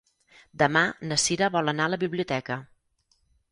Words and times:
Demà 0.61 0.81
na 1.11 1.17
Cira 1.25 1.51
vol 1.57 1.71
anar 1.75 1.87
a 1.89 1.93
la 1.97 2.01
biblioteca. 2.07 2.61